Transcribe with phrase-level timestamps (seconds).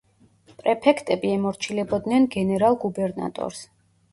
[0.61, 3.63] პრეფექტები ემორჩილებოდნენ გენერალ-გუბერნატორს.